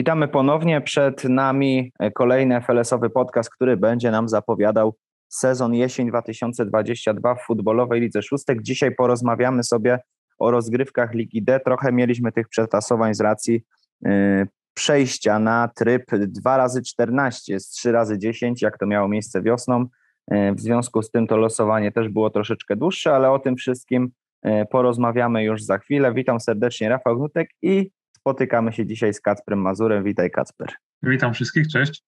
Witamy 0.00 0.28
ponownie. 0.28 0.80
Przed 0.80 1.24
nami 1.24 1.92
kolejny 2.14 2.60
FLS-owy 2.60 3.10
podcast, 3.10 3.50
który 3.50 3.76
będzie 3.76 4.10
nam 4.10 4.28
zapowiadał 4.28 4.96
sezon 5.28 5.74
jesień 5.74 6.08
2022 6.08 7.34
w 7.34 7.42
futbolowej 7.42 8.00
Lidze 8.00 8.22
Szóstek. 8.22 8.62
Dzisiaj 8.62 8.94
porozmawiamy 8.94 9.64
sobie 9.64 9.98
o 10.38 10.50
rozgrywkach 10.50 11.14
Ligi 11.14 11.42
D. 11.42 11.60
Trochę 11.60 11.92
mieliśmy 11.92 12.32
tych 12.32 12.48
przetasowań 12.48 13.14
z 13.14 13.20
racji 13.20 13.62
yy, 14.02 14.46
przejścia 14.74 15.38
na 15.38 15.68
tryb 15.68 16.04
2 16.12 16.56
razy 16.56 16.82
14 16.82 17.60
z 17.60 17.68
3 17.68 17.92
razy 17.92 18.18
10, 18.18 18.62
jak 18.62 18.78
to 18.78 18.86
miało 18.86 19.08
miejsce 19.08 19.42
wiosną. 19.42 19.86
Yy, 20.30 20.54
w 20.54 20.60
związku 20.60 21.02
z 21.02 21.10
tym 21.10 21.26
to 21.26 21.36
losowanie 21.36 21.92
też 21.92 22.08
było 22.08 22.30
troszeczkę 22.30 22.76
dłuższe, 22.76 23.14
ale 23.14 23.30
o 23.30 23.38
tym 23.38 23.56
wszystkim 23.56 24.10
yy, 24.44 24.66
porozmawiamy 24.66 25.44
już 25.44 25.62
za 25.62 25.78
chwilę. 25.78 26.14
Witam 26.14 26.40
serdecznie, 26.40 26.88
Rafał 26.88 27.16
Gnutek 27.16 27.50
i 27.62 27.90
spotykamy 28.30 28.72
się 28.72 28.86
dzisiaj 28.86 29.14
z 29.14 29.20
Kacprem 29.20 29.60
Mazurem. 29.60 30.04
Witaj 30.04 30.30
Kacper. 30.30 30.68
Witam 31.02 31.34
wszystkich, 31.34 31.68
cześć. 31.68 32.04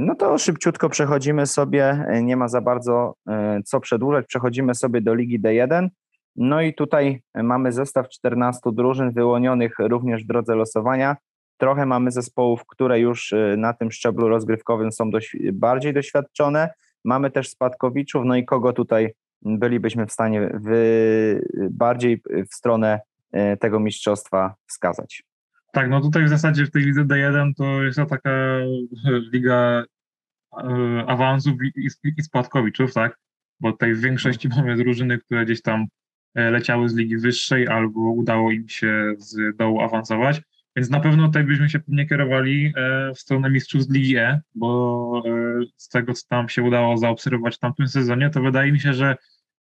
No 0.00 0.14
to 0.14 0.38
szybciutko 0.38 0.88
przechodzimy 0.88 1.46
sobie, 1.46 2.06
nie 2.22 2.36
ma 2.36 2.48
za 2.48 2.60
bardzo 2.60 3.14
co 3.64 3.80
przedłużać, 3.80 4.26
przechodzimy 4.26 4.74
sobie 4.74 5.00
do 5.00 5.14
Ligi 5.14 5.40
D1. 5.40 5.88
No 6.36 6.62
i 6.62 6.74
tutaj 6.74 7.22
mamy 7.34 7.72
zestaw 7.72 8.08
14 8.08 8.60
drużyn 8.72 9.12
wyłonionych 9.12 9.74
również 9.78 10.24
w 10.24 10.26
drodze 10.26 10.54
losowania. 10.54 11.16
Trochę 11.56 11.86
mamy 11.86 12.10
zespołów, 12.10 12.66
które 12.66 13.00
już 13.00 13.34
na 13.56 13.72
tym 13.72 13.90
szczeblu 13.90 14.28
rozgrywkowym 14.28 14.92
są 14.92 15.10
bardziej 15.52 15.94
doświadczone. 15.94 16.70
Mamy 17.04 17.30
też 17.30 17.48
spadkowiczów, 17.48 18.22
no 18.24 18.36
i 18.36 18.44
kogo 18.44 18.72
tutaj 18.72 19.14
bylibyśmy 19.42 20.06
w 20.06 20.12
stanie 20.12 20.50
wy, 20.54 21.48
bardziej 21.70 22.22
w 22.50 22.54
stronę 22.54 23.00
tego 23.60 23.80
mistrzostwa 23.80 24.54
wskazać. 24.66 25.22
Tak, 25.72 25.90
no 25.90 26.00
tutaj 26.00 26.24
w 26.24 26.28
zasadzie 26.28 26.66
w 26.66 26.70
tej 26.70 26.82
lidze 26.82 27.04
D1 27.04 27.52
to 27.56 27.82
jest 27.82 27.96
to 27.96 28.06
taka 28.06 28.30
liga 29.32 29.84
awansów 31.06 31.54
i 32.04 32.22
spadkowiczów, 32.22 32.94
tak? 32.94 33.18
Bo 33.60 33.72
tutaj 33.72 33.94
w 33.94 34.00
większości 34.00 34.48
mamy 34.48 34.76
drużyny, 34.76 35.18
które 35.18 35.44
gdzieś 35.44 35.62
tam 35.62 35.86
leciały 36.34 36.88
z 36.88 36.94
ligi 36.94 37.16
wyższej 37.16 37.68
albo 37.68 38.00
udało 38.00 38.50
im 38.50 38.68
się 38.68 39.14
z 39.18 39.56
dołu 39.56 39.80
awansować. 39.80 40.42
Więc 40.76 40.90
na 40.90 41.00
pewno 41.00 41.26
tutaj 41.26 41.44
byśmy 41.44 41.68
się 41.68 41.78
pewnie 41.78 42.06
kierowali 42.06 42.72
w 43.14 43.18
stronę 43.18 43.50
mistrzów 43.50 43.82
z 43.82 43.90
Ligi 43.90 44.16
E, 44.16 44.40
bo 44.54 45.22
z 45.76 45.88
tego, 45.88 46.14
co 46.14 46.26
tam 46.28 46.48
się 46.48 46.62
udało 46.62 46.96
zaobserwować 46.96 47.56
w 47.56 47.58
tamtym 47.58 47.88
sezonie, 47.88 48.30
to 48.30 48.42
wydaje 48.42 48.72
mi 48.72 48.80
się, 48.80 48.92
że 48.94 49.16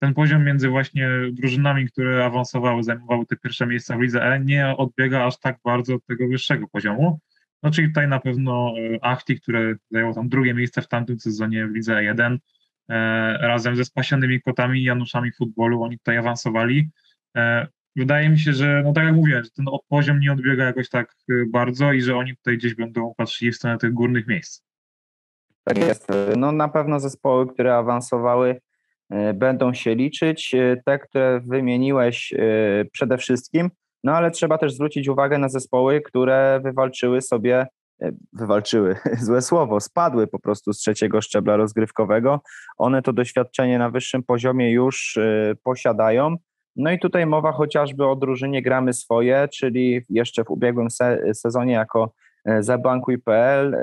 ten 0.01 0.13
poziom 0.13 0.45
między 0.45 0.69
właśnie 0.69 1.09
drużynami, 1.31 1.87
które 1.87 2.25
awansowały, 2.25 2.83
zajmowały 2.83 3.25
te 3.25 3.35
pierwsze 3.35 3.67
miejsca 3.67 3.97
w 3.97 4.01
Lidze 4.01 4.23
E, 4.23 4.39
nie 4.39 4.77
odbiega 4.77 5.25
aż 5.25 5.39
tak 5.39 5.59
bardzo 5.65 5.95
od 5.95 6.05
tego 6.05 6.27
wyższego 6.27 6.67
poziomu. 6.67 7.19
No 7.63 7.71
czyli 7.71 7.87
tutaj 7.87 8.07
na 8.07 8.19
pewno 8.19 8.73
Achti, 9.01 9.41
które 9.41 9.75
zajęło 9.91 10.13
tam 10.13 10.29
drugie 10.29 10.53
miejsce 10.53 10.81
w 10.81 10.87
tamtym 10.87 11.19
sezonie 11.19 11.67
w 11.67 11.71
Lidze 11.71 11.93
E1, 11.93 12.37
razem 13.39 13.75
ze 13.75 13.85
spasionymi 13.85 14.41
kotami 14.41 14.79
i 14.79 14.83
Januszami 14.83 15.31
futbolu, 15.31 15.83
oni 15.83 15.97
tutaj 15.97 16.17
awansowali. 16.17 16.89
Wydaje 17.95 18.29
mi 18.29 18.39
się, 18.39 18.53
że, 18.53 18.81
no 18.85 18.93
tak 18.93 19.03
jak 19.03 19.15
mówiłem, 19.15 19.43
że 19.43 19.51
ten 19.51 19.65
poziom 19.87 20.19
nie 20.19 20.31
odbiega 20.31 20.65
jakoś 20.65 20.89
tak 20.89 21.15
bardzo 21.47 21.93
i 21.93 22.01
że 22.01 22.17
oni 22.17 22.37
tutaj 22.37 22.57
gdzieś 22.57 22.75
będą 22.75 23.13
patrzyli 23.17 23.51
w 23.51 23.55
stronę 23.55 23.77
tych 23.77 23.93
górnych 23.93 24.27
miejsc. 24.27 24.63
Tak 25.63 25.77
jest. 25.77 26.07
No 26.37 26.51
na 26.51 26.67
pewno 26.67 26.99
zespoły, 26.99 27.53
które 27.53 27.75
awansowały, 27.75 28.61
będą 29.33 29.73
się 29.73 29.95
liczyć. 29.95 30.55
Te, 30.85 30.99
które 30.99 31.39
wymieniłeś 31.39 32.33
przede 32.91 33.17
wszystkim, 33.17 33.69
no 34.03 34.11
ale 34.11 34.31
trzeba 34.31 34.57
też 34.57 34.73
zwrócić 34.73 35.07
uwagę 35.07 35.37
na 35.37 35.49
zespoły, 35.49 36.01
które 36.01 36.59
wywalczyły 36.63 37.21
sobie, 37.21 37.67
wywalczyły, 38.33 38.95
złe 39.27 39.41
słowo, 39.41 39.79
spadły 39.79 40.27
po 40.27 40.39
prostu 40.39 40.73
z 40.73 40.77
trzeciego 40.77 41.21
szczebla 41.21 41.57
rozgrywkowego. 41.57 42.41
One 42.77 43.01
to 43.01 43.13
doświadczenie 43.13 43.79
na 43.79 43.89
wyższym 43.89 44.23
poziomie 44.23 44.71
już 44.71 45.19
posiadają. 45.63 46.35
No 46.75 46.91
i 46.91 46.99
tutaj 46.99 47.25
mowa 47.25 47.51
chociażby 47.51 48.05
o 48.05 48.15
drużynie 48.15 48.61
Gramy 48.61 48.93
Swoje, 48.93 49.47
czyli 49.53 50.01
jeszcze 50.09 50.43
w 50.43 50.49
ubiegłym 50.49 50.89
se 50.89 51.33
sezonie 51.33 51.73
jako 51.73 52.13
Zabankuj.pl, 52.59 53.77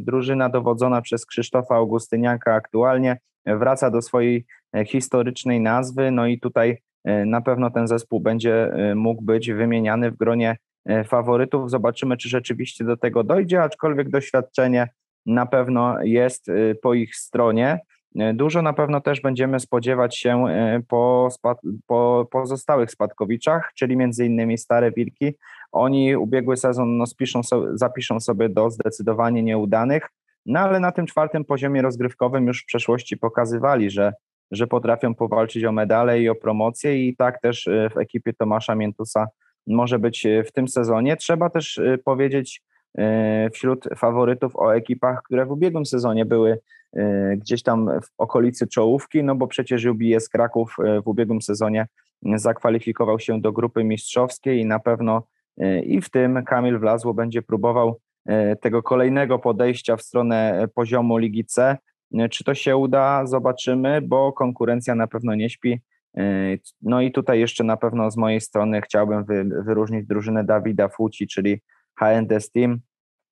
drużyna 0.00 0.48
dowodzona 0.48 1.02
przez 1.02 1.26
Krzysztofa 1.26 1.74
Augustyniaka 1.74 2.54
aktualnie 2.54 3.18
wraca 3.46 3.90
do 3.90 4.02
swojej 4.02 4.46
historycznej 4.86 5.60
nazwy, 5.60 6.10
no 6.10 6.26
i 6.26 6.40
tutaj 6.40 6.78
na 7.26 7.40
pewno 7.40 7.70
ten 7.70 7.86
zespół 7.86 8.20
będzie 8.20 8.72
mógł 8.94 9.22
być 9.22 9.52
wymieniany 9.52 10.10
w 10.10 10.16
gronie 10.16 10.56
faworytów. 11.04 11.70
Zobaczymy, 11.70 12.16
czy 12.16 12.28
rzeczywiście 12.28 12.84
do 12.84 12.96
tego 12.96 13.24
dojdzie, 13.24 13.62
aczkolwiek 13.62 14.10
doświadczenie 14.10 14.88
na 15.26 15.46
pewno 15.46 16.02
jest 16.02 16.46
po 16.82 16.94
ich 16.94 17.16
stronie. 17.16 17.78
Dużo 18.34 18.62
na 18.62 18.72
pewno 18.72 19.00
też 19.00 19.20
będziemy 19.20 19.60
spodziewać 19.60 20.18
się 20.18 20.44
po, 20.88 21.28
spad 21.30 21.58
po 21.86 22.28
pozostałych 22.30 22.90
spadkowiczach, 22.90 23.72
czyli 23.74 23.96
między 23.96 24.26
innymi 24.26 24.58
Stare 24.58 24.92
Wilki. 24.92 25.34
Oni 25.72 26.16
ubiegły 26.16 26.56
sezon 26.56 26.96
no, 26.96 27.06
spiszą 27.06 27.42
so, 27.42 27.78
zapiszą 27.78 28.20
sobie 28.20 28.48
do 28.48 28.70
zdecydowanie 28.70 29.42
nieudanych, 29.42 30.08
no 30.46 30.60
ale 30.60 30.80
na 30.80 30.92
tym 30.92 31.06
czwartym 31.06 31.44
poziomie 31.44 31.82
rozgrywkowym 31.82 32.46
już 32.46 32.62
w 32.62 32.66
przeszłości 32.66 33.16
pokazywali, 33.16 33.90
że, 33.90 34.12
że 34.50 34.66
potrafią 34.66 35.14
powalczyć 35.14 35.64
o 35.64 35.72
medale 35.72 36.20
i 36.20 36.28
o 36.28 36.34
promocję 36.34 37.06
i 37.08 37.16
tak 37.16 37.40
też 37.40 37.68
w 37.94 37.98
ekipie 37.98 38.32
Tomasza 38.32 38.74
Miętusa 38.74 39.26
może 39.66 39.98
być 39.98 40.26
w 40.46 40.52
tym 40.52 40.68
sezonie. 40.68 41.16
Trzeba 41.16 41.50
też 41.50 41.80
powiedzieć 42.04 42.62
wśród 43.52 43.88
faworytów 43.96 44.56
o 44.56 44.76
ekipach, 44.76 45.22
które 45.22 45.46
w 45.46 45.50
ubiegłym 45.50 45.86
sezonie 45.86 46.24
były 46.24 46.58
gdzieś 47.36 47.62
tam 47.62 47.90
w 48.02 48.08
okolicy 48.18 48.66
czołówki, 48.66 49.24
no 49.24 49.34
bo 49.34 49.46
przecież 49.46 49.84
UBS 49.84 50.28
Kraków 50.28 50.76
w 51.04 51.08
ubiegłym 51.08 51.42
sezonie 51.42 51.86
zakwalifikował 52.22 53.18
się 53.18 53.40
do 53.40 53.52
grupy 53.52 53.84
mistrzowskiej 53.84 54.60
i 54.60 54.66
na 54.66 54.78
pewno 54.78 55.22
i 55.84 56.00
w 56.00 56.10
tym 56.10 56.44
Kamil 56.44 56.78
Wlazło 56.78 57.14
będzie 57.14 57.42
próbował 57.42 58.00
tego 58.60 58.82
kolejnego 58.82 59.38
podejścia 59.38 59.96
w 59.96 60.02
stronę 60.02 60.68
poziomu 60.74 61.18
Ligi 61.18 61.44
C. 61.44 61.76
Czy 62.30 62.44
to 62.44 62.54
się 62.54 62.76
uda, 62.76 63.26
zobaczymy, 63.26 64.00
bo 64.02 64.32
konkurencja 64.32 64.94
na 64.94 65.06
pewno 65.06 65.34
nie 65.34 65.50
śpi. 65.50 65.80
No 66.82 67.00
i 67.00 67.12
tutaj 67.12 67.40
jeszcze 67.40 67.64
na 67.64 67.76
pewno 67.76 68.10
z 68.10 68.16
mojej 68.16 68.40
strony 68.40 68.80
chciałbym 68.80 69.24
wyróżnić 69.64 70.06
drużynę 70.06 70.44
Dawida 70.44 70.88
Fuci, 70.88 71.26
czyli 71.26 71.60
HND 71.98 72.40
Steam. 72.40 72.78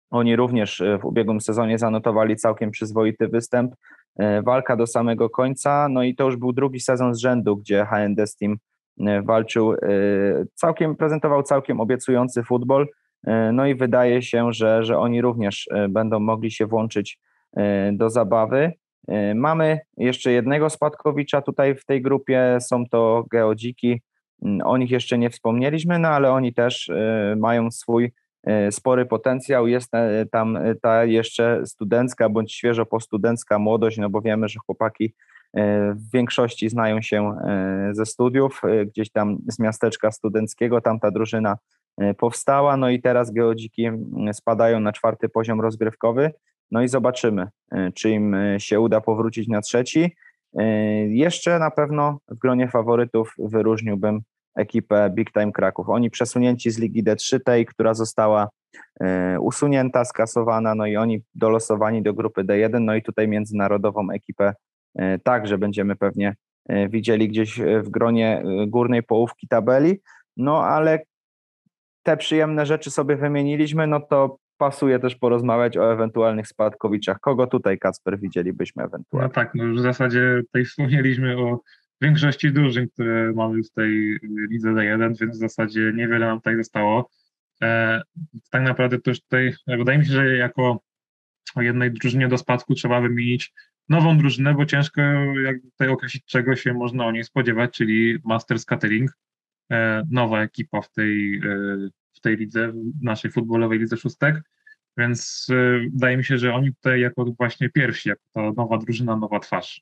Oni 0.10 0.36
również 0.36 0.84
w 1.02 1.06
ubiegłym 1.06 1.42
sezonie 1.42 1.78
zanotowali 1.78 2.36
całkiem 2.36 2.72
przyzwoity 2.72 3.28
występ. 3.28 3.76
Walka 4.46 4.76
do 4.76 4.88
samego 4.88 5.30
końca, 5.30 5.88
no 5.90 6.04
i 6.04 6.16
to 6.16 6.26
już 6.26 6.36
był 6.36 6.54
drugi 6.54 6.80
sezon 6.80 7.14
z 7.14 7.20
rzędu, 7.20 7.58
gdzie 7.58 7.86
HND 7.86 8.28
Steam 8.28 8.58
walczył, 9.24 9.76
całkiem, 10.54 10.96
prezentował 10.96 11.44
całkiem 11.44 11.80
obiecujący 11.80 12.44
futbol. 12.44 12.88
No 13.54 13.68
i 13.68 13.76
wydaje 13.76 14.22
się, 14.22 14.54
że, 14.54 14.84
że 14.84 14.98
oni 14.98 15.22
również 15.22 15.70
będą 15.90 16.20
mogli 16.20 16.52
się 16.52 16.66
włączyć 16.66 17.20
do 17.94 18.10
zabawy. 18.10 18.72
Mamy 19.36 19.80
jeszcze 19.98 20.32
jednego 20.32 20.70
spadkowicza 20.70 21.42
tutaj 21.42 21.76
w 21.76 21.86
tej 21.86 22.02
grupie, 22.02 22.58
są 22.62 22.86
to 22.86 23.26
Geodziki. 23.32 24.02
O 24.64 24.78
nich 24.78 24.92
jeszcze 24.92 25.18
nie 25.18 25.30
wspomnieliśmy, 25.30 26.00
no 26.00 26.08
ale 26.08 26.32
oni 26.32 26.54
też 26.54 26.92
mają 27.38 27.72
swój 27.72 28.14
spory 28.72 29.06
potencjał. 29.06 29.68
Jest 29.68 29.92
tam 30.32 30.60
ta 30.82 31.06
jeszcze 31.06 31.66
studencka 31.66 32.30
bądź 32.30 32.54
świeżo 32.54 32.86
postudencka 32.86 33.60
młodość, 33.60 33.98
no 33.98 34.10
bo 34.10 34.22
wiemy, 34.22 34.48
że 34.48 34.60
chłopaki 34.66 35.14
w 35.96 36.12
większości 36.14 36.70
znają 36.70 37.02
się 37.02 37.36
ze 37.92 38.06
studiów, 38.06 38.62
gdzieś 38.86 39.12
tam 39.12 39.38
z 39.48 39.60
miasteczka 39.60 40.12
studenckiego, 40.12 40.82
tam 40.82 41.00
ta 41.00 41.12
drużyna 41.12 41.58
powstała, 42.18 42.78
no 42.78 42.90
i 42.90 43.02
teraz 43.02 43.32
geodziki 43.32 43.90
spadają 44.34 44.80
na 44.80 44.94
czwarty 44.94 45.30
poziom 45.30 45.62
rozgrywkowy, 45.62 46.32
no 46.72 46.82
i 46.82 46.88
zobaczymy, 46.88 47.48
czy 47.96 48.10
im 48.10 48.36
się 48.58 48.80
uda 48.80 49.02
powrócić 49.02 49.48
na 49.48 49.62
trzeci. 49.62 50.16
Jeszcze 51.08 51.60
na 51.60 51.72
pewno 51.72 52.20
w 52.28 52.38
gronie 52.38 52.68
faworytów 52.68 53.34
wyróżniłbym 53.40 54.22
ekipę 54.56 55.10
Big 55.10 55.32
Time 55.32 55.52
Kraków. 55.52 55.90
Oni 55.90 56.10
przesunięci 56.10 56.72
z 56.72 56.80
Ligi 56.80 57.04
D3, 57.04 57.40
tej, 57.46 57.66
która 57.66 57.94
została 57.94 58.50
usunięta, 59.40 60.06
skasowana, 60.06 60.76
no 60.76 60.86
i 60.86 60.98
oni 60.98 61.24
dolosowani 61.36 62.04
do 62.04 62.14
grupy 62.14 62.44
D1, 62.44 62.82
no 62.82 62.96
i 62.96 63.04
tutaj 63.04 63.28
międzynarodową 63.28 64.12
ekipę 64.12 64.54
także 65.24 65.58
będziemy 65.58 65.96
pewnie 65.96 66.36
widzieli 66.90 67.28
gdzieś 67.28 67.60
w 67.60 67.90
gronie 67.90 68.44
górnej 68.68 69.04
połówki 69.04 69.48
tabeli, 69.48 70.00
no 70.38 70.64
ale 70.64 71.00
te 72.04 72.18
przyjemne 72.18 72.66
rzeczy 72.66 72.92
sobie 72.92 73.16
wymieniliśmy, 73.16 73.88
no 73.88 74.00
to 74.00 74.38
pasuje 74.58 75.00
też 75.00 75.16
porozmawiać 75.16 75.78
o 75.78 75.94
ewentualnych 75.94 76.48
spadkowiczach. 76.48 77.20
Kogo 77.20 77.48
tutaj, 77.48 77.80
Kacper, 77.80 78.20
widzielibyśmy 78.20 78.84
ewentualnie? 78.84 79.28
No 79.28 79.34
tak, 79.34 79.56
no 79.56 79.64
już 79.64 79.80
w 79.80 79.84
zasadzie 79.84 80.42
tutaj 80.46 80.66
wspomnieliśmy 80.66 81.38
o 81.38 81.62
większości 82.02 82.52
drużyn, 82.52 82.88
które 82.90 83.34
mamy 83.34 83.64
w 83.64 83.72
tej 83.72 84.20
lidze 84.50 84.70
D1, 84.70 85.20
więc 85.22 85.38
w 85.38 85.40
zasadzie 85.40 85.92
niewiele 85.96 86.26
nam 86.26 86.38
tutaj 86.38 86.58
zostało. 86.58 87.10
Tak 88.52 88.62
naprawdę 88.62 89.00
też 89.00 89.22
tutaj, 89.22 89.54
wydaje 89.68 90.00
mi 90.00 90.06
się, 90.06 90.12
że 90.12 90.38
jako 90.38 90.82
o 91.56 91.62
jednej 91.62 91.92
drużynie 91.92 92.28
do 92.28 92.38
spadku 92.38 92.74
trzeba 92.74 93.02
wymienić 93.02 93.54
nową 93.90 94.18
drużynę, 94.18 94.54
bo 94.54 94.66
ciężko 94.66 95.02
jakby 95.44 95.72
tutaj 95.72 95.88
określić, 95.88 96.26
czego 96.26 96.56
się 96.56 96.74
można 96.74 97.06
o 97.06 97.12
niej 97.12 97.24
spodziewać, 97.24 97.78
czyli 97.78 98.18
Masters 98.26 98.66
Catering, 98.66 99.12
nowa 100.12 100.42
ekipa 100.42 100.82
w 100.82 100.92
tej, 100.92 101.42
w 102.18 102.22
tej 102.22 102.38
lidze, 102.38 102.72
w 102.72 103.04
naszej 103.04 103.32
futbolowej 103.32 103.80
lidze 103.80 103.98
szóstek, 103.98 104.42
więc 104.98 105.48
wydaje 105.94 106.18
mi 106.18 106.24
się, 106.24 106.38
że 106.38 106.54
oni 106.54 106.76
tutaj 106.76 107.02
jako 107.02 107.26
właśnie 107.26 107.70
pierwsi, 107.70 108.10
jako 108.10 108.22
ta 108.34 108.42
nowa 108.42 108.78
drużyna, 108.78 109.16
nowa 109.16 109.40
twarz. 109.40 109.82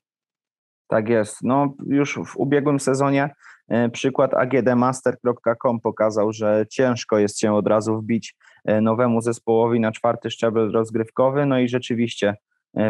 Tak 0.88 1.08
jest. 1.08 1.42
No 1.42 1.74
już 1.86 2.18
w 2.26 2.36
ubiegłym 2.36 2.80
sezonie 2.80 3.30
e, 3.68 3.88
przykład 3.88 4.34
agdmaster.com 4.34 5.80
pokazał, 5.80 6.32
że 6.32 6.66
ciężko 6.70 7.18
jest 7.18 7.40
się 7.40 7.54
od 7.54 7.66
razu 7.66 8.00
wbić 8.00 8.34
e, 8.64 8.80
nowemu 8.80 9.20
zespołowi 9.20 9.80
na 9.80 9.92
czwarty 9.92 10.30
szczebel 10.30 10.72
rozgrywkowy. 10.72 11.46
No 11.46 11.58
i 11.58 11.68
rzeczywiście 11.68 12.34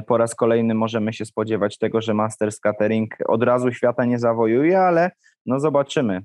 po 0.07 0.19
raz 0.19 0.35
kolejny 0.35 0.75
możemy 0.75 1.13
się 1.13 1.25
spodziewać 1.25 1.79
tego, 1.79 2.01
że 2.01 2.15
Masters 2.15 2.61
Catering 2.61 3.15
od 3.29 3.43
razu 3.43 3.73
świata 3.73 4.05
nie 4.05 4.19
zawojuje, 4.19 4.81
ale 4.81 5.11
no 5.47 5.61
zobaczymy, 5.61 6.21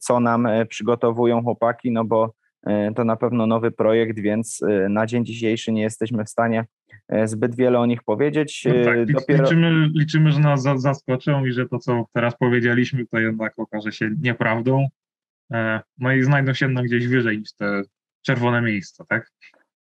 co 0.00 0.20
nam 0.20 0.48
przygotowują 0.68 1.42
chłopaki, 1.42 1.92
no 1.92 2.04
bo 2.04 2.34
to 2.96 3.04
na 3.04 3.16
pewno 3.16 3.46
nowy 3.46 3.70
projekt, 3.70 4.20
więc 4.20 4.60
na 4.88 5.06
dzień 5.06 5.24
dzisiejszy 5.24 5.72
nie 5.72 5.82
jesteśmy 5.82 6.24
w 6.24 6.28
stanie 6.28 6.64
E, 7.10 7.28
zbyt 7.28 7.56
wiele 7.56 7.78
o 7.78 7.86
nich 7.86 8.02
powiedzieć. 8.02 8.64
No 8.68 8.84
tak, 8.84 8.96
e, 8.96 9.06
Dopiero... 9.06 9.42
liczymy, 9.42 9.90
liczymy, 9.94 10.32
że 10.32 10.40
nas 10.40 10.62
zaskoczą 10.62 11.44
i 11.44 11.52
że 11.52 11.68
to, 11.68 11.78
co 11.78 12.04
teraz 12.12 12.36
powiedzieliśmy, 12.36 13.06
to 13.06 13.18
jednak 13.18 13.58
okaże 13.58 13.92
się 13.92 14.10
nieprawdą. 14.20 14.88
E, 15.52 15.80
no 15.98 16.12
i 16.12 16.22
znajdą 16.22 16.54
się 16.54 16.66
jednak 16.66 16.84
gdzieś 16.84 17.06
wyżej 17.06 17.38
niż 17.38 17.52
te 17.52 17.82
czerwone 18.22 18.62
miejsca, 18.62 19.04
tak? 19.08 19.30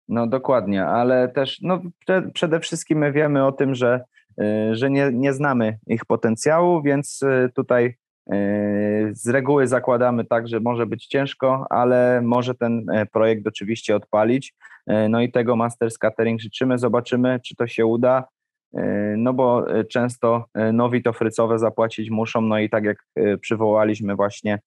No 0.08 0.26
dokładnie, 0.26 0.84
ale 0.84 1.28
też 1.28 1.60
no, 1.62 1.82
przede 2.34 2.60
wszystkim 2.60 2.98
my 2.98 3.12
wiemy 3.12 3.46
o 3.46 3.52
tym, 3.52 3.74
że, 3.74 4.00
że 4.72 4.90
nie, 4.90 5.10
nie 5.12 5.32
znamy 5.32 5.78
ich 5.86 6.04
potencjału, 6.04 6.82
więc 6.82 7.20
tutaj 7.54 7.94
z 9.12 9.28
reguły 9.28 9.66
zakładamy 9.66 10.24
tak, 10.24 10.48
że 10.48 10.60
może 10.60 10.86
być 10.86 11.06
ciężko, 11.06 11.66
ale 11.70 12.20
może 12.24 12.54
ten 12.54 12.86
projekt 13.12 13.46
oczywiście 13.46 13.96
odpalić. 13.96 14.54
E, 14.86 15.08
no 15.08 15.20
i 15.20 15.32
tego 15.32 15.56
Masters 15.56 15.98
Catering 15.98 16.40
życzymy, 16.40 16.78
zobaczymy, 16.78 17.40
czy 17.40 17.56
to 17.56 17.66
się 17.66 17.86
uda. 17.86 18.24
E, 18.74 18.82
no 19.16 19.34
bo 19.34 19.70
e, 19.70 19.84
często 19.84 20.44
nowi 20.72 21.02
to 21.02 21.12
frycowe 21.12 21.58
zapłacić 21.58 22.10
muszą, 22.10 22.40
no 22.40 22.58
i 22.58 22.70
tak 22.70 22.84
jak 22.84 23.06
przywołaliśmy 23.40 24.14
właśnie 24.14 24.58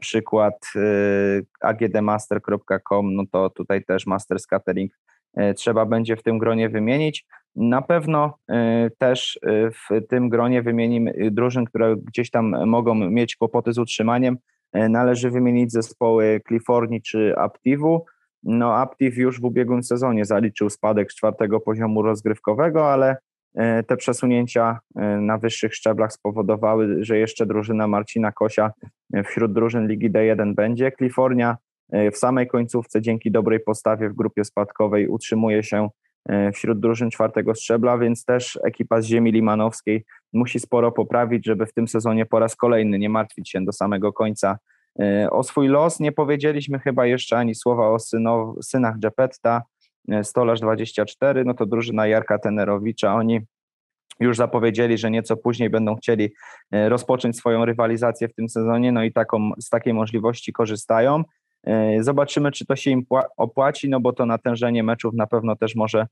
przykład 0.00 0.72
agdmaster.com, 1.60 3.14
no 3.14 3.22
to 3.32 3.50
tutaj 3.50 3.84
też 3.84 4.06
Masters 4.06 4.46
Catering 4.46 4.92
trzeba 5.56 5.86
będzie 5.86 6.16
w 6.16 6.22
tym 6.22 6.38
gronie 6.38 6.68
wymienić. 6.68 7.26
Na 7.56 7.82
pewno 7.82 8.34
też 8.98 9.40
w 9.72 10.06
tym 10.08 10.28
gronie 10.28 10.62
wymienimy 10.62 11.30
drużyn, 11.30 11.64
które 11.64 11.96
gdzieś 11.96 12.30
tam 12.30 12.66
mogą 12.66 12.94
mieć 12.94 13.36
kłopoty 13.36 13.72
z 13.72 13.78
utrzymaniem. 13.78 14.36
Należy 14.72 15.30
wymienić 15.30 15.72
zespoły 15.72 16.40
Cliforni 16.48 17.02
czy 17.02 17.34
Aptivu. 17.36 18.04
No, 18.42 18.76
Aptiv 18.76 19.16
już 19.16 19.40
w 19.40 19.44
ubiegłym 19.44 19.82
sezonie 19.82 20.24
zaliczył 20.24 20.70
spadek 20.70 21.12
z 21.12 21.16
czwartego 21.16 21.60
poziomu 21.60 22.02
rozgrywkowego, 22.02 22.92
ale 22.92 23.16
te 23.86 23.96
przesunięcia 23.96 24.78
na 25.20 25.38
wyższych 25.38 25.74
szczeblach 25.74 26.12
spowodowały, 26.12 27.04
że 27.04 27.18
jeszcze 27.18 27.46
drużyna 27.46 27.88
Marcina 27.88 28.32
Kosia 28.32 28.70
wśród 29.24 29.52
drużyn 29.52 29.88
Ligi 29.88 30.10
D1 30.10 30.54
będzie. 30.54 30.92
Kalifornia 30.92 31.56
w 32.12 32.16
samej 32.16 32.46
końcówce 32.46 33.00
dzięki 33.00 33.30
dobrej 33.30 33.60
postawie 33.60 34.08
w 34.08 34.14
grupie 34.14 34.44
spadkowej 34.44 35.08
utrzymuje 35.08 35.62
się 35.62 35.88
wśród 36.54 36.80
drużyn 36.80 37.10
czwartego 37.10 37.54
szczebla, 37.54 37.98
więc 37.98 38.24
też 38.24 38.58
ekipa 38.64 39.00
z 39.00 39.04
ziemi 39.04 39.32
limanowskiej 39.32 40.04
musi 40.32 40.60
sporo 40.60 40.92
poprawić, 40.92 41.46
żeby 41.46 41.66
w 41.66 41.72
tym 41.72 41.88
sezonie 41.88 42.26
po 42.26 42.38
raz 42.38 42.56
kolejny 42.56 42.98
nie 42.98 43.08
martwić 43.08 43.50
się 43.50 43.64
do 43.64 43.72
samego 43.72 44.12
końca 44.12 44.58
E, 45.00 45.30
o 45.30 45.42
swój 45.42 45.68
los 45.68 46.00
nie 46.00 46.12
powiedzieliśmy 46.12 46.78
chyba 46.78 47.06
jeszcze 47.06 47.38
ani 47.38 47.54
słowa 47.54 47.88
o 47.88 47.98
synach 48.62 48.98
Dżepetta, 48.98 49.62
e, 50.08 50.24
Stolarz 50.24 50.60
24, 50.60 51.44
no 51.44 51.54
to 51.54 51.66
drużyna 51.66 52.06
Jarka 52.06 52.38
Tenerowicza, 52.38 53.14
oni 53.14 53.40
już 54.20 54.36
zapowiedzieli, 54.36 54.98
że 54.98 55.10
nieco 55.10 55.36
później 55.36 55.70
będą 55.70 55.96
chcieli 55.96 56.32
e, 56.70 56.88
rozpocząć 56.88 57.36
swoją 57.36 57.64
rywalizację 57.64 58.28
w 58.28 58.34
tym 58.34 58.48
sezonie, 58.48 58.92
no 58.92 59.04
i 59.04 59.12
taką, 59.12 59.50
z 59.60 59.68
takiej 59.68 59.94
możliwości 59.94 60.52
korzystają. 60.52 61.22
Zobaczymy, 62.00 62.52
czy 62.52 62.66
to 62.66 62.76
się 62.76 62.90
im 62.90 63.02
opłaci, 63.36 63.88
no 63.88 64.00
bo 64.00 64.12
to 64.12 64.26
natężenie 64.26 64.82
meczów 64.82 65.14
na 65.14 65.26
pewno 65.26 65.56
też 65.56 65.74
może 65.74 66.06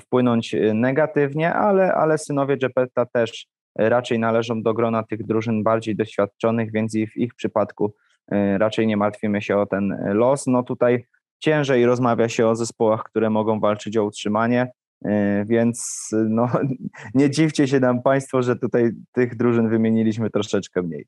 wpłynąć 0.00 0.56
negatywnie, 0.74 1.54
ale, 1.54 1.94
ale 1.94 2.18
synowie 2.18 2.56
Dżepetta 2.56 3.06
też 3.06 3.46
raczej 3.76 4.18
należą 4.18 4.62
do 4.62 4.74
grona 4.74 5.02
tych 5.02 5.26
drużyn 5.26 5.62
bardziej 5.62 5.96
doświadczonych, 5.96 6.72
więc 6.72 6.94
i 6.94 7.06
w 7.06 7.16
ich 7.16 7.34
przypadku 7.34 7.94
E, 8.30 8.58
raczej 8.58 8.86
nie 8.86 8.96
martwimy 8.96 9.42
się 9.42 9.56
o 9.56 9.66
ten 9.66 9.98
los. 10.14 10.46
No 10.46 10.62
tutaj 10.62 11.06
ciężej 11.38 11.86
rozmawia 11.86 12.28
się 12.28 12.46
o 12.46 12.56
zespołach, 12.56 13.02
które 13.02 13.30
mogą 13.30 13.60
walczyć 13.60 13.96
o 13.96 14.04
utrzymanie, 14.04 14.72
e, 15.04 15.44
więc 15.44 16.08
no, 16.28 16.48
nie 17.14 17.30
dziwcie 17.30 17.68
się 17.68 17.80
nam 17.80 18.02
Państwo, 18.02 18.42
że 18.42 18.56
tutaj 18.56 18.90
tych 19.12 19.36
drużyn 19.36 19.68
wymieniliśmy 19.68 20.30
troszeczkę 20.30 20.82
mniej. 20.82 21.06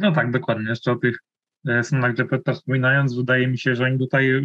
No 0.00 0.12
tak, 0.12 0.30
dokładnie. 0.30 0.68
Jeszcze 0.68 0.92
o 0.92 0.96
tych 0.96 1.18
e, 1.68 1.84
synach 1.84 2.18
Jepetta 2.18 2.52
wspominając, 2.52 3.16
wydaje 3.16 3.48
mi 3.48 3.58
się, 3.58 3.74
że 3.74 3.84
oni 3.84 3.98
tutaj 3.98 4.42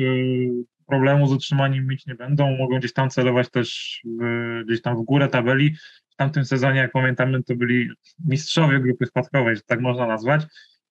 problemu 0.87 1.27
z 1.27 1.31
utrzymaniem 1.31 1.87
mieć 1.87 2.05
nie 2.05 2.15
będą. 2.15 2.57
Mogą 2.57 2.79
gdzieś 2.79 2.93
tam 2.93 3.09
celować 3.09 3.49
też 3.49 3.99
w, 4.05 4.61
gdzieś 4.65 4.81
tam 4.81 4.97
w 4.97 5.01
górę 5.01 5.27
tabeli. 5.27 5.75
W 6.09 6.15
tamtym 6.15 6.45
sezonie, 6.45 6.79
jak 6.79 6.91
pamiętamy, 6.91 7.43
to 7.43 7.55
byli 7.55 7.89
mistrzowie 8.25 8.79
grupy 8.79 9.05
spadkowej, 9.05 9.55
że 9.55 9.61
tak 9.61 9.81
można 9.81 10.07
nazwać. 10.07 10.41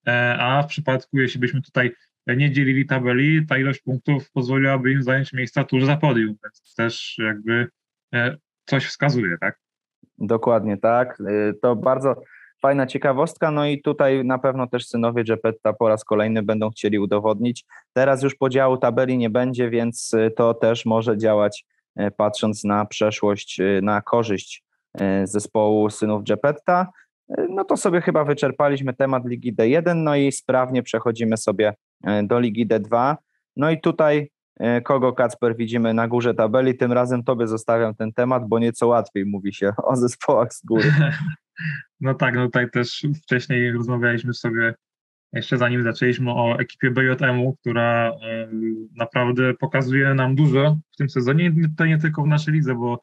E, 0.07 0.37
a 0.39 0.63
w 0.63 0.67
przypadku, 0.67 1.19
jeśli 1.19 1.39
byśmy 1.39 1.61
tutaj 1.61 1.91
nie 2.27 2.51
dzielili 2.51 2.85
tabeli, 2.85 3.45
ta 3.45 3.57
ilość 3.57 3.81
punktów 3.81 4.31
pozwoliłaby 4.31 4.91
im 4.91 5.03
zająć 5.03 5.33
miejsca 5.33 5.63
tuż 5.63 5.85
za 5.85 5.97
podium, 5.97 6.35
więc 6.43 6.75
też 6.75 7.15
jakby 7.17 7.67
e, 8.13 8.37
coś 8.65 8.85
wskazuje, 8.85 9.37
tak? 9.37 9.59
Dokładnie 10.17 10.77
tak. 10.77 11.21
E, 11.21 11.53
to 11.53 11.75
bardzo 11.75 12.21
fajna 12.67 12.87
ciekawostka, 12.87 13.51
no 13.51 13.65
i 13.65 13.81
tutaj 13.81 14.25
na 14.25 14.37
pewno 14.37 14.67
też 14.67 14.87
synowie 14.87 15.23
Gepetta 15.23 15.73
po 15.73 15.89
raz 15.89 16.03
kolejny 16.03 16.43
będą 16.43 16.69
chcieli 16.69 16.99
udowodnić. 16.99 17.65
Teraz 17.93 18.23
już 18.23 18.35
podziału 18.35 18.77
tabeli 18.77 19.17
nie 19.17 19.29
będzie, 19.29 19.69
więc 19.69 20.11
to 20.35 20.53
też 20.53 20.85
może 20.85 21.17
działać 21.17 21.65
patrząc 22.17 22.63
na 22.63 22.85
przeszłość, 22.85 23.59
na 23.81 24.01
korzyść 24.01 24.63
zespołu 25.23 25.89
synów 25.89 26.23
Gepetta 26.23 26.87
no 27.49 27.63
to 27.63 27.77
sobie 27.77 28.01
chyba 28.01 28.23
wyczerpaliśmy 28.23 28.93
temat 28.93 29.25
Ligi 29.25 29.55
D1, 29.55 29.95
no 29.95 30.15
i 30.15 30.31
sprawnie 30.31 30.83
przechodzimy 30.83 31.37
sobie 31.37 31.73
do 32.23 32.39
Ligi 32.39 32.67
D2. 32.67 33.15
No 33.55 33.71
i 33.71 33.81
tutaj 33.81 34.31
kogo 34.83 35.13
Kacper 35.13 35.55
widzimy 35.55 35.93
na 35.93 36.07
górze 36.07 36.33
tabeli, 36.33 36.77
tym 36.77 36.91
razem 36.91 37.23
tobie 37.23 37.47
zostawiam 37.47 37.95
ten 37.95 38.13
temat, 38.13 38.47
bo 38.47 38.59
nieco 38.59 38.87
łatwiej 38.87 39.25
mówi 39.25 39.53
się 39.53 39.71
o 39.83 39.95
zespołach 39.95 40.53
z 40.53 40.65
góry. 40.65 40.91
No 41.99 42.13
tak, 42.13 42.35
no 42.35 42.45
tutaj 42.45 42.69
też 42.69 43.05
wcześniej 43.23 43.71
rozmawialiśmy 43.71 44.33
sobie, 44.33 44.73
jeszcze 45.33 45.57
zanim 45.57 45.83
zaczęliśmy 45.83 46.31
o 46.31 46.59
ekipie 46.59 46.91
BJM-u, 46.91 47.55
która 47.55 48.11
e, 48.11 48.49
naprawdę 48.95 49.53
pokazuje 49.53 50.13
nam 50.13 50.35
dużo 50.35 50.77
w 50.93 50.97
tym 50.97 51.09
sezonie, 51.09 51.51
to 51.77 51.85
nie 51.85 51.97
tylko 51.97 52.23
w 52.23 52.27
naszej 52.27 52.53
lidze, 52.53 52.75
bo 52.75 53.01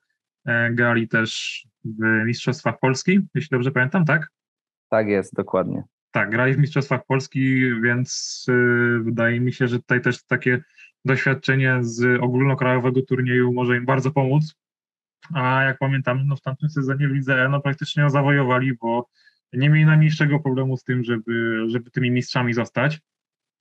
grali 0.70 1.08
też 1.08 1.62
w 1.84 2.24
Mistrzostwach 2.26 2.78
Polski, 2.78 3.20
jeśli 3.34 3.48
dobrze 3.50 3.70
pamiętam, 3.70 4.04
tak? 4.04 4.28
Tak 4.88 5.08
jest, 5.08 5.34
dokładnie. 5.34 5.82
Tak, 6.10 6.30
grali 6.30 6.54
w 6.54 6.58
Mistrzostwach 6.58 7.06
Polski, 7.06 7.60
więc 7.82 8.44
y, 8.48 9.00
wydaje 9.04 9.40
mi 9.40 9.52
się, 9.52 9.68
że 9.68 9.78
tutaj 9.78 10.00
też 10.00 10.24
takie 10.24 10.62
doświadczenie 11.04 11.78
z 11.80 12.20
ogólnokrajowego 12.20 13.02
turnieju 13.02 13.52
może 13.52 13.76
im 13.76 13.84
bardzo 13.84 14.10
pomóc. 14.10 14.54
A 15.34 15.62
jak 15.62 15.78
pamiętam, 15.78 16.26
no 16.26 16.36
w 16.36 16.40
tamtym 16.40 16.68
sezonie 16.70 17.08
w 17.08 17.12
Lidze 17.12 17.44
E 17.44 17.48
no 17.48 17.60
praktycznie 17.60 18.10
zawojowali, 18.10 18.74
bo 18.74 19.08
nie 19.52 19.70
mieli 19.70 19.86
najmniejszego 19.86 20.40
problemu 20.40 20.76
z 20.76 20.84
tym, 20.84 21.04
żeby, 21.04 21.64
żeby 21.66 21.90
tymi 21.90 22.10
mistrzami 22.10 22.54
zostać. 22.54 23.00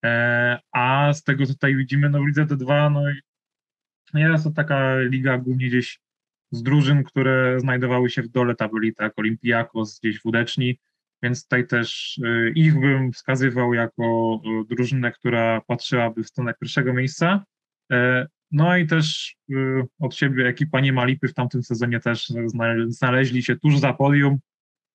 E, 0.05 0.59
a 0.71 1.13
z 1.13 1.23
tego, 1.23 1.45
co 1.45 1.53
tutaj 1.53 1.75
widzimy, 1.75 2.09
no 2.09 2.19
w 2.19 2.25
Lidze 2.25 2.45
D2, 2.45 2.91
no 4.13 4.19
jest 4.19 4.43
to 4.43 4.51
taka 4.51 4.99
liga 4.99 5.37
głównie 5.37 5.67
gdzieś 5.67 5.99
z 6.51 6.63
drużyn, 6.63 7.03
które 7.03 7.59
znajdowały 7.59 8.09
się 8.09 8.21
w 8.21 8.27
dole 8.27 8.55
tabeli, 8.55 8.95
tak, 8.95 9.13
Olimpiakos 9.19 9.99
gdzieś 9.99 10.21
w 10.21 10.25
Udeczni, 10.25 10.79
więc 11.23 11.43
tutaj 11.43 11.67
też 11.67 12.17
y, 12.17 12.51
ich 12.55 12.79
bym 12.79 13.11
wskazywał 13.11 13.73
jako 13.73 14.39
y, 14.63 14.75
drużynę, 14.75 15.11
która 15.11 15.61
patrzyłaby 15.61 16.23
w 16.23 16.27
stronę 16.27 16.53
pierwszego 16.59 16.93
miejsca. 16.93 17.43
E, 18.53 18.57
no 18.57 18.77
i 18.77 18.87
też 18.87 19.35
y, 19.51 19.83
od 19.99 20.15
siebie 20.15 20.47
ekipa 20.47 20.79
nie 20.79 20.93
ma 20.93 21.05
lipy 21.05 21.27
w 21.27 21.33
tamtym 21.33 21.63
sezonie 21.63 21.99
też 21.99 22.33
znaleźli 22.87 23.43
się 23.43 23.55
tuż 23.55 23.79
za 23.79 23.93
podium, 23.93 24.39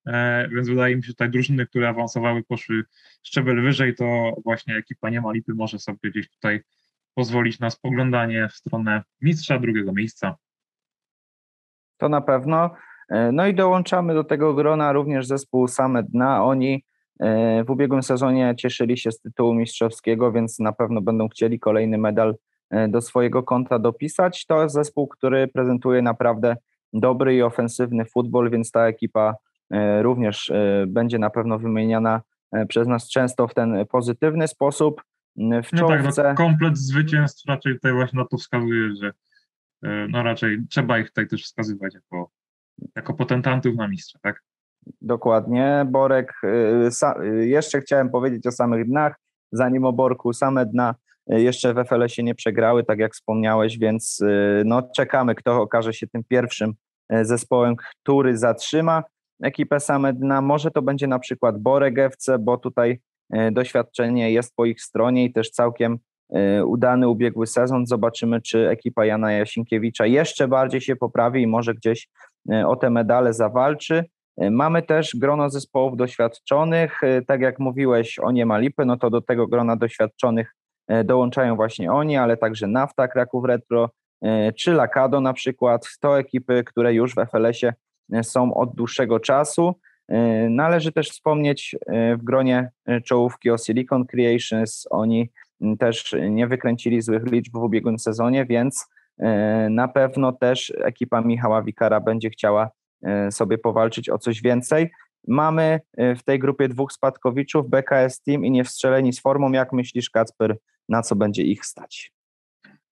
e, 0.06 0.48
więc 0.48 0.68
wydaje 0.68 0.96
mi 0.96 1.02
się, 1.02 1.06
że 1.06 1.12
tutaj 1.12 1.30
drużyny, 1.30 1.66
które 1.66 1.88
awansowały, 1.88 2.42
poszły 2.44 2.84
szczebel 3.22 3.62
wyżej, 3.62 3.94
to 3.94 4.32
właśnie 4.44 4.76
ekipa 4.76 5.10
nie 5.10 5.20
ma 5.20 5.32
lipy 5.32 5.54
może 5.54 5.78
sobie 5.78 6.10
gdzieś 6.10 6.30
tutaj 6.30 6.60
pozwolić 7.14 7.58
na 7.58 7.70
spoglądanie 7.70 8.48
w 8.48 8.54
stronę 8.54 9.02
mistrza 9.20 9.58
drugiego 9.58 9.92
miejsca. 9.92 10.36
To 11.96 12.08
na 12.08 12.20
pewno. 12.20 12.74
No 13.32 13.46
i 13.46 13.54
dołączamy 13.54 14.14
do 14.14 14.24
tego 14.24 14.54
grona 14.54 14.92
również 14.92 15.26
zespół 15.26 15.68
Same 15.68 16.02
Dna. 16.02 16.44
Oni 16.44 16.84
w 17.66 17.70
ubiegłym 17.70 18.02
sezonie 18.02 18.54
cieszyli 18.58 18.98
się 18.98 19.12
z 19.12 19.20
tytułu 19.20 19.54
mistrzowskiego, 19.54 20.32
więc 20.32 20.58
na 20.58 20.72
pewno 20.72 21.00
będą 21.00 21.28
chcieli 21.28 21.60
kolejny 21.60 21.98
medal 21.98 22.34
do 22.88 23.00
swojego 23.00 23.42
konta 23.42 23.78
dopisać. 23.78 24.46
To 24.46 24.62
jest 24.62 24.74
zespół, 24.74 25.08
który 25.08 25.48
prezentuje 25.48 26.02
naprawdę 26.02 26.56
dobry 26.92 27.36
i 27.36 27.42
ofensywny 27.42 28.04
futbol, 28.04 28.50
więc 28.50 28.70
ta 28.70 28.86
ekipa 28.86 29.34
e, 29.70 30.02
również 30.02 30.50
e, 30.50 30.84
będzie 30.88 31.18
na 31.18 31.30
pewno 31.30 31.58
wymieniana 31.58 32.20
e, 32.52 32.66
przez 32.66 32.88
nas 32.88 33.10
często 33.10 33.48
w 33.48 33.54
ten 33.54 33.86
pozytywny 33.86 34.48
sposób. 34.48 35.02
W 35.36 35.72
no 35.72 35.78
czołówce... 35.78 36.22
tak, 36.22 36.38
no 36.38 36.44
komplet 36.44 36.78
zwycięstw 36.78 37.48
raczej 37.48 37.74
tutaj 37.74 37.92
właśnie 37.92 38.18
na 38.18 38.24
to 38.24 38.36
wskazuje, 38.36 38.96
że 38.96 39.12
no 40.08 40.22
raczej 40.22 40.58
trzeba 40.70 40.98
ich 40.98 41.08
tutaj 41.08 41.28
też 41.28 41.44
wskazywać 41.44 41.94
jako, 41.94 42.30
jako 42.96 43.14
potentantów 43.14 43.76
na 43.76 43.88
mistrza, 43.88 44.18
tak? 44.22 44.42
Dokładnie. 45.00 45.86
Borek, 45.90 46.40
jeszcze 47.40 47.80
chciałem 47.80 48.10
powiedzieć 48.10 48.46
o 48.46 48.52
samych 48.52 48.86
dnach, 48.86 49.20
zanim 49.52 49.84
o 49.84 49.92
Borku, 49.92 50.32
same 50.32 50.66
dna 50.66 50.94
jeszcze 51.28 51.74
w 51.74 51.84
FLS-ie 51.88 52.24
nie 52.24 52.34
przegrały, 52.34 52.84
tak 52.84 52.98
jak 52.98 53.12
wspomniałeś, 53.12 53.78
więc 53.78 54.20
y, 54.20 54.62
no, 54.64 54.82
czekamy, 54.96 55.34
kto 55.34 55.62
okaże 55.62 55.92
się 55.92 56.06
tym 56.06 56.24
pierwszym 56.28 56.74
e, 57.08 57.24
zespołem, 57.24 57.76
który 57.76 58.38
zatrzyma 58.38 59.04
ekipę 59.42 59.80
same 59.80 60.12
dna. 60.12 60.40
Może 60.40 60.70
to 60.70 60.82
będzie 60.82 61.06
na 61.06 61.18
przykład 61.18 61.58
Borek 61.58 61.98
FC, 61.98 62.38
bo 62.38 62.56
tutaj 62.56 63.00
e, 63.32 63.52
doświadczenie 63.52 64.32
jest 64.32 64.54
po 64.56 64.64
ich 64.64 64.82
stronie 64.82 65.24
i 65.24 65.32
też 65.32 65.50
całkiem 65.50 65.98
udany 66.64 67.08
ubiegły 67.08 67.46
sezon. 67.46 67.86
Zobaczymy, 67.86 68.40
czy 68.40 68.68
ekipa 68.68 69.04
Jana 69.04 69.32
Jasinkiewicza 69.32 70.06
jeszcze 70.06 70.48
bardziej 70.48 70.80
się 70.80 70.96
poprawi 70.96 71.42
i 71.42 71.46
może 71.46 71.74
gdzieś 71.74 72.08
o 72.66 72.76
te 72.76 72.90
medale 72.90 73.32
zawalczy. 73.32 74.04
Mamy 74.50 74.82
też 74.82 75.16
grono 75.16 75.50
zespołów 75.50 75.96
doświadczonych. 75.96 77.00
Tak 77.26 77.40
jak 77.40 77.58
mówiłeś 77.58 78.18
o 78.18 78.30
Niemalipy, 78.30 78.84
no 78.84 78.96
to 78.96 79.10
do 79.10 79.20
tego 79.20 79.46
grona 79.46 79.76
doświadczonych 79.76 80.54
dołączają 81.04 81.56
właśnie 81.56 81.92
oni, 81.92 82.16
ale 82.16 82.36
także 82.36 82.66
Nafta 82.66 83.08
Kraków 83.08 83.44
Retro 83.44 83.90
e, 84.22 84.52
czy 84.52 84.72
Lakado 84.72 85.20
na 85.20 85.32
przykład. 85.32 85.88
To 86.00 86.18
ekipy, 86.18 86.64
które 86.64 86.94
już 86.94 87.14
w 87.14 87.26
FLS-ie 87.30 87.74
e, 88.12 88.24
są 88.24 88.54
od 88.54 88.74
dłuższego 88.74 89.20
czasu. 89.20 89.74
Należy 90.50 90.92
też 90.92 91.10
wspomnieć 91.10 91.76
w 92.18 92.24
gronie 92.24 92.70
czołówki 93.04 93.50
o 93.50 93.58
Silicon 93.58 94.06
Creations. 94.06 94.86
Oni 94.90 95.30
też 95.78 96.14
nie 96.30 96.46
wykręcili 96.46 97.00
złych 97.02 97.22
liczb 97.24 97.52
w 97.52 97.62
ubiegłym 97.62 97.98
sezonie, 97.98 98.46
więc 98.46 98.86
na 99.70 99.88
pewno 99.88 100.32
też 100.32 100.72
ekipa 100.84 101.20
Michała 101.20 101.62
Wikara 101.62 102.00
będzie 102.00 102.30
chciała 102.30 102.70
sobie 103.30 103.58
powalczyć 103.58 104.10
o 104.10 104.18
coś 104.18 104.42
więcej. 104.42 104.90
Mamy 105.26 105.80
w 105.96 106.22
tej 106.22 106.38
grupie 106.38 106.68
dwóch 106.68 106.92
spadkowiczów, 106.92 107.70
BKS 107.70 108.22
Team 108.22 108.44
i 108.44 108.50
Niewstrzeleni 108.50 109.12
z 109.12 109.20
formą. 109.20 109.52
Jak 109.52 109.72
myślisz, 109.72 110.10
Kacper, 110.10 110.56
na 110.88 111.02
co 111.02 111.16
będzie 111.16 111.42
ich 111.42 111.66
stać. 111.66 112.12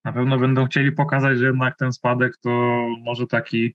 Na 0.04 0.12
pewno 0.12 0.38
będą 0.38 0.66
chcieli 0.66 0.92
pokazać, 0.92 1.38
że 1.38 1.46
jednak 1.46 1.76
ten 1.78 1.92
spadek 1.92 2.36
to 2.36 2.50
może 3.04 3.26
taki 3.26 3.74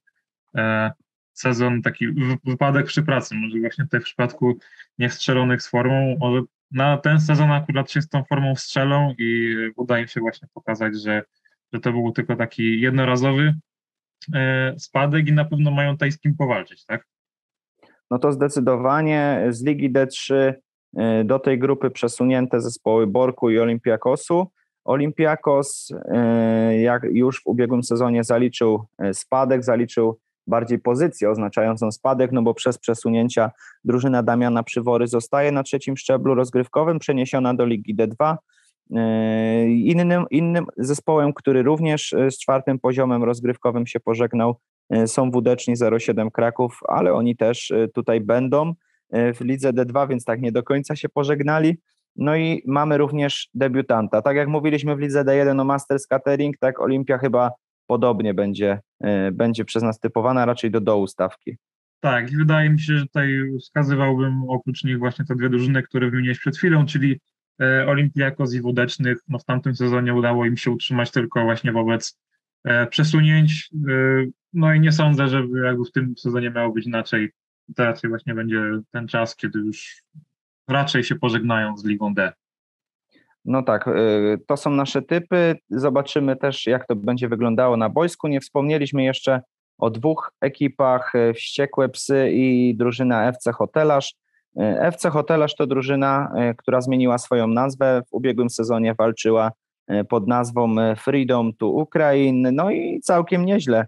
e, 0.55 0.91
sezon, 1.33 1.81
taki 1.81 2.07
wypadek 2.45 2.85
przy 2.85 3.03
pracy. 3.03 3.35
Może 3.35 3.59
właśnie 3.59 3.83
tutaj 3.83 3.99
w 3.99 4.03
przypadku 4.03 4.57
niestrzelonych 4.99 5.61
z 5.61 5.67
formą, 5.67 6.17
może 6.19 6.41
na 6.71 6.97
ten 6.97 7.21
sezon 7.21 7.51
akurat 7.51 7.91
się 7.91 8.01
z 8.01 8.09
tą 8.09 8.23
formą 8.23 8.55
strzelą 8.55 9.13
i 9.17 9.55
uda 9.75 9.99
im 9.99 10.07
się 10.07 10.19
właśnie 10.19 10.47
pokazać, 10.53 11.01
że, 11.01 11.23
że 11.73 11.79
to 11.79 11.91
był 11.91 12.11
tylko 12.11 12.35
taki 12.35 12.81
jednorazowy 12.81 13.55
e, 14.33 14.75
spadek 14.79 15.27
i 15.27 15.33
na 15.33 15.45
pewno 15.45 15.71
mają 15.71 15.91
tutaj 15.91 16.11
z 16.11 16.19
kim 16.19 16.35
powalczyć, 16.35 16.85
tak? 16.85 17.07
No 18.11 18.19
to 18.19 18.31
zdecydowanie 18.31 19.47
z 19.49 19.63
Ligi 19.63 19.91
D3 19.91 20.53
E, 20.97 21.23
do 21.23 21.39
tej 21.39 21.59
grupy 21.59 21.89
przesunięte 21.89 22.61
zespoły 22.61 23.07
Borku 23.07 23.49
i 23.49 23.59
Olympiakosu. 23.59 24.47
Olympiakos, 24.85 25.91
e, 26.05 26.81
jak 26.81 27.03
już 27.03 27.41
w 27.41 27.47
ubiegłym 27.47 27.83
sezonie 27.83 28.23
zaliczył 28.23 28.85
e, 28.99 29.13
spadek, 29.13 29.63
zaliczył 29.63 30.19
bardziej 30.47 30.79
pozycję 30.79 31.29
oznaczającą 31.29 31.91
spadek, 31.91 32.31
no 32.31 32.41
bo 32.41 32.53
przez 32.53 32.77
przesunięcia 32.77 33.51
drużyna 33.83 34.23
Damiana 34.23 34.63
Przywory 34.63 35.07
zostaje 35.07 35.51
na 35.51 35.63
trzecim 35.63 35.97
szczeblu 35.97 36.35
rozgrywkowym, 36.35 36.99
przeniesiona 36.99 37.53
do 37.53 37.65
Ligi 37.65 37.95
D2. 37.95 38.35
Innym, 39.67 40.25
innym 40.31 40.65
zespołem, 40.77 41.33
który 41.33 41.63
również 41.63 42.15
z 42.29 42.39
czwartym 42.39 42.79
poziomem 42.79 43.23
rozgrywkowym 43.23 43.87
się 43.87 43.99
pożegnał, 43.99 44.55
są 45.05 45.31
Wódeczni 45.31 45.75
07 45.99 46.31
Kraków, 46.31 46.79
ale 46.87 47.13
oni 47.13 47.35
też 47.35 47.73
tutaj 47.93 48.21
będą. 48.21 48.73
E, 49.11 49.33
w 49.33 49.41
lidze 49.41 49.73
D2, 49.73 50.09
więc 50.09 50.25
tak 50.25 50.41
nie 50.41 50.51
do 50.51 50.63
końca 50.63 50.95
się 50.95 51.09
pożegnali. 51.09 51.77
No 52.15 52.35
i 52.35 52.61
mamy 52.67 52.97
również 52.97 53.49
debiutanta. 53.53 54.21
Tak 54.21 54.35
jak 54.35 54.47
mówiliśmy 54.47 54.95
w 54.95 54.99
lidze 54.99 55.23
D1 55.23 55.61
o 55.61 55.63
Masters 55.63 56.07
Catering, 56.07 56.57
tak 56.57 56.79
Olimpia 56.79 57.17
chyba 57.17 57.51
podobnie 57.87 58.33
będzie, 58.33 58.79
e, 58.99 59.31
będzie 59.31 59.65
przez 59.65 59.83
nas 59.83 59.99
typowana, 59.99 60.45
raczej 60.45 60.71
do 60.71 60.81
dołu 60.81 61.07
stawki. 61.07 61.57
Tak, 61.99 62.31
i 62.31 62.37
wydaje 62.37 62.69
mi 62.69 62.79
się, 62.79 62.97
że 62.97 63.05
tutaj 63.05 63.27
wskazywałbym 63.61 64.43
oprócz 64.49 64.83
nich 64.83 64.99
właśnie 64.99 65.25
te 65.25 65.35
dwie 65.35 65.49
drużyny, 65.49 65.83
które 65.83 66.09
wymieniłeś 66.09 66.39
przed 66.39 66.57
chwilą, 66.57 66.85
czyli 66.85 67.19
e, 67.61 67.87
Olimpiakos 67.87 68.53
i 68.53 68.61
Wódecznych. 68.61 69.17
No 69.27 69.39
w 69.39 69.45
tamtym 69.45 69.75
sezonie 69.75 70.13
udało 70.13 70.45
im 70.45 70.57
się 70.57 70.71
utrzymać 70.71 71.11
tylko 71.11 71.43
właśnie 71.43 71.71
wobec 71.71 72.19
przesunięć. 72.89 73.69
No 74.53 74.73
i 74.73 74.79
nie 74.79 74.91
sądzę, 74.91 75.27
że 75.27 75.43
jakby 75.65 75.85
w 75.85 75.91
tym 75.91 76.17
sezonie 76.17 76.49
miało 76.49 76.73
być 76.73 76.85
inaczej 76.85 77.31
to 77.75 77.83
raczej 77.83 78.09
właśnie 78.09 78.33
będzie 78.33 78.61
ten 78.91 79.07
czas, 79.07 79.35
kiedy 79.35 79.59
już 79.59 80.03
raczej 80.67 81.03
się 81.03 81.15
pożegnają 81.15 81.77
z 81.77 81.85
Ligą 81.85 82.13
D. 82.13 82.33
No 83.45 83.63
tak, 83.63 83.87
y, 83.87 84.37
to 84.47 84.57
są 84.57 84.69
nasze 84.69 85.01
typy. 85.01 85.55
Zobaczymy 85.69 86.35
też, 86.35 86.67
jak 86.67 86.87
to 86.87 86.95
będzie 86.95 87.27
wyglądało 87.27 87.77
na 87.77 87.89
boisku. 87.89 88.27
Nie 88.27 88.41
wspomnieliśmy 88.41 89.03
jeszcze 89.03 89.41
o 89.77 89.89
dwóch 89.89 90.31
ekipach, 90.41 91.13
Wściekłe 91.35 91.89
Psy 91.89 92.29
i 92.31 92.75
drużyna 92.75 93.27
FC 93.27 93.51
Hotelarz. 93.51 94.15
FC 94.79 95.09
Hotelarz 95.09 95.55
to 95.55 95.67
drużyna, 95.67 96.33
która 96.57 96.81
zmieniła 96.81 97.17
swoją 97.17 97.47
nazwę. 97.47 98.01
W 98.07 98.13
ubiegłym 98.13 98.49
sezonie 98.49 98.95
walczyła 98.97 99.51
pod 100.09 100.27
nazwą 100.27 100.75
Freedom 100.95 101.53
to 101.53 101.67
Ukraine. 101.67 102.51
No 102.51 102.71
i 102.71 102.99
całkiem 102.99 103.45
nieźle 103.45 103.87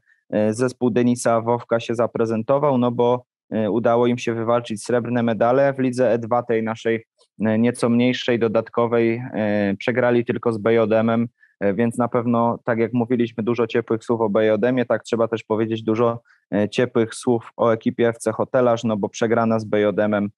zespół 0.49 0.89
Denisa 0.89 1.41
Wowka 1.41 1.79
się 1.79 1.95
zaprezentował, 1.95 2.77
no 2.77 2.91
bo 2.91 3.25
E, 3.53 3.71
udało 3.71 4.07
im 4.07 4.17
się 4.17 4.33
wywalczyć 4.33 4.83
srebrne 4.83 5.23
medale. 5.23 5.73
W 5.73 5.79
lidze 5.79 6.19
E2 6.19 6.43
tej 6.45 6.63
naszej 6.63 7.05
e, 7.39 7.59
nieco 7.59 7.89
mniejszej, 7.89 8.39
dodatkowej 8.39 9.23
e, 9.33 9.75
przegrali 9.79 10.25
tylko 10.25 10.53
z 10.53 10.57
BJM-em, 10.57 11.27
więc 11.73 11.97
na 11.97 12.07
pewno, 12.07 12.59
tak 12.63 12.79
jak 12.79 12.93
mówiliśmy, 12.93 13.43
dużo 13.43 13.67
ciepłych 13.67 14.03
słów 14.03 14.21
o 14.21 14.29
BJM-ie, 14.29 14.85
tak 14.85 15.03
trzeba 15.03 15.27
też 15.27 15.43
powiedzieć 15.43 15.83
dużo 15.83 16.21
ciepłych 16.71 17.15
słów 17.15 17.51
o 17.57 17.73
ekipie 17.73 18.07
FC 18.07 18.31
Hotelarz, 18.31 18.83
no 18.83 18.97
bo 18.97 19.09
przegrana 19.09 19.59
z 19.59 19.65
BJM-em 19.65 20.29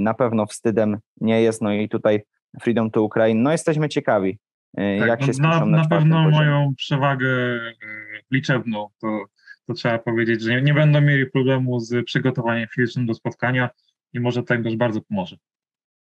na 0.00 0.14
pewno 0.14 0.46
wstydem 0.46 0.98
nie 1.20 1.42
jest, 1.42 1.62
no 1.62 1.72
i 1.72 1.88
tutaj 1.88 2.22
Freedom 2.62 2.90
to 2.90 3.02
Ukraine, 3.02 3.42
no 3.42 3.52
jesteśmy 3.52 3.88
ciekawi, 3.88 4.38
tak, 4.76 5.08
jak 5.08 5.22
się 5.22 5.32
no, 5.40 5.48
na, 5.48 5.60
na, 5.60 5.66
na 5.66 5.88
pewno 5.88 6.24
poziomie. 6.24 6.36
mają 6.36 6.74
przewagę 6.76 7.28
liczebną, 8.30 8.88
to 9.00 9.24
to 9.66 9.74
trzeba 9.74 9.98
powiedzieć, 9.98 10.42
że 10.42 10.50
nie, 10.50 10.62
nie 10.62 10.74
będą 10.74 11.00
mieli 11.00 11.26
problemu 11.26 11.80
z 11.80 12.04
przygotowaniem 12.06 12.68
fizycznym 12.68 13.06
do 13.06 13.14
spotkania 13.14 13.70
i 14.12 14.20
może 14.20 14.42
to 14.42 14.54
im 14.54 14.64
też 14.64 14.76
bardzo 14.76 15.00
pomoże. 15.00 15.36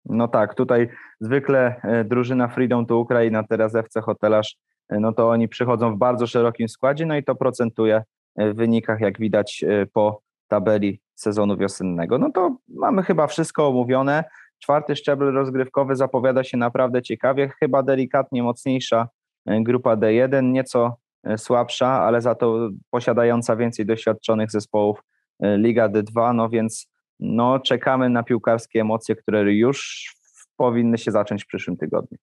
No 0.04 0.28
tak, 0.28 0.54
tutaj 0.54 0.88
zwykle 1.20 1.80
e, 1.82 2.04
drużyna 2.04 2.48
Freedom 2.48 2.86
to 2.86 2.98
Ukraina, 2.98 3.42
teraz 3.42 3.74
FC 3.74 4.00
Hotelarz, 4.00 4.56
e, 4.88 5.00
no 5.00 5.12
to 5.12 5.30
oni 5.30 5.48
przychodzą 5.48 5.94
w 5.94 5.98
bardzo 5.98 6.26
szerokim 6.26 6.68
składzie, 6.68 7.06
no 7.06 7.16
i 7.16 7.24
to 7.24 7.34
procentuje 7.34 8.02
e, 8.36 8.52
w 8.52 8.56
wynikach, 8.56 9.00
jak 9.00 9.18
widać 9.18 9.64
po 9.92 10.22
tabeli 10.48 11.00
sezonu 11.14 11.56
wiosennego. 11.56 12.18
No 12.18 12.30
to 12.30 12.56
mamy 12.68 13.02
chyba 13.02 13.26
wszystko 13.26 13.68
omówione. 13.68 14.24
Czwarty 14.62 14.96
szczebel 14.96 15.32
rozgrywkowy 15.32 15.96
zapowiada 15.96 16.44
się 16.44 16.56
naprawdę 16.56 17.02
ciekawie, 17.02 17.48
chyba 17.60 17.82
delikatnie 17.82 18.42
mocniejsza 18.42 19.08
grupa 19.46 19.96
D1, 19.96 20.42
nieco 20.42 20.96
E, 21.24 21.38
słabsza, 21.38 21.88
ale 21.88 22.20
za 22.20 22.34
to 22.34 22.70
posiadająca 22.90 23.56
więcej 23.56 23.86
doświadczonych 23.86 24.50
zespołów 24.50 25.02
e, 25.40 25.58
Liga 25.58 25.88
D2, 25.88 26.34
no 26.34 26.48
więc 26.48 26.90
no, 27.20 27.58
czekamy 27.58 28.08
na 28.08 28.22
piłkarskie 28.22 28.80
emocje, 28.80 29.16
które 29.16 29.54
już 29.54 30.10
powinny 30.56 30.98
się 30.98 31.10
zacząć 31.10 31.44
w 31.44 31.46
przyszłym 31.46 31.76
tygodniu. 31.76 32.18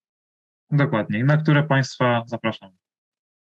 Dokładnie. 0.71 1.19
I 1.19 1.23
na 1.23 1.37
które 1.37 1.63
Państwa 1.63 2.23
zapraszam? 2.25 2.71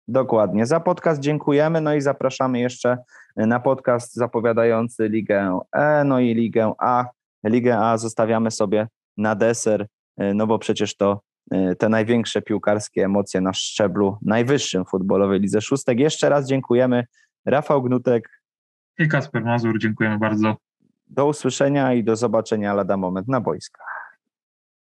Dokładnie. 0.09 0.67
Za 0.67 0.81
podcast 0.81 1.21
dziękujemy, 1.21 1.81
no 1.81 1.95
i 1.95 2.01
zapraszamy 2.01 2.61
jeszcze 2.61 2.99
na 3.37 3.61
podcast 3.61 4.15
zapowiadający 4.15 5.09
Ligę 5.09 5.61
E, 5.73 6.05
no 6.05 6.21
i 6.21 6.35
Ligę 6.35 6.73
A. 6.79 7.05
Ligę 7.49 7.79
A 7.79 7.99
zostawiamy 7.99 8.51
sobie 8.51 8.89
na 9.17 9.35
deser, 9.35 9.87
e, 10.17 10.35
no 10.35 10.47
bo 10.47 10.59
przecież 10.59 10.97
to 10.97 11.21
te 11.79 11.89
największe 11.89 12.43
piłkarskie 12.43 13.05
emocje 13.05 13.41
na 13.41 13.53
szczeblu 13.53 14.19
najwyższym 14.23 14.85
futbolowej 14.85 15.41
Lidze 15.41 15.61
Szóstek. 15.61 16.01
Jeszcze 16.01 16.29
raz 16.29 16.49
dziękujemy. 16.49 17.05
Rafał 17.45 17.83
Gnutek 17.83 18.43
i 18.99 19.09
Kasper 19.09 19.45
Mazur, 19.45 19.79
dziękujemy 19.79 20.19
bardzo. 20.19 20.57
Do 21.07 21.27
usłyszenia 21.27 21.95
i 21.95 22.05
do 22.05 22.17
zobaczenia 22.17 22.75
lada 22.75 22.97
moment 22.97 23.29
na 23.29 23.41
boiskach. 23.41 24.06